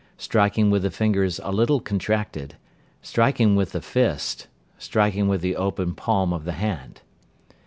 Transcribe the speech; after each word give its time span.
Striking 0.17 0.71
with 0.71 0.81
the 0.81 0.89
fingers 0.89 1.39
a 1.43 1.51
little 1.51 1.79
contracted. 1.79 2.55
Striking 3.03 3.55
with 3.55 3.71
the 3.73 3.81
fist. 3.83 4.47
Striking 4.79 5.27
with 5.27 5.41
the 5.41 5.55
open 5.55 5.93
palm 5.93 6.33
of 6.33 6.43
the 6.43 6.53
hand. 6.53 7.01